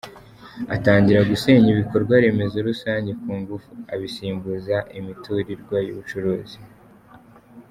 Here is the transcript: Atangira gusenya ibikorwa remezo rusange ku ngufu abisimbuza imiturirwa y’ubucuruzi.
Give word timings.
Atangira 0.75 1.27
gusenya 1.31 1.67
ibikorwa 1.71 2.13
remezo 2.23 2.57
rusange 2.67 3.11
ku 3.21 3.31
ngufu 3.39 3.71
abisimbuza 3.93 4.77
imiturirwa 4.99 5.77
y’ubucuruzi. 5.87 6.57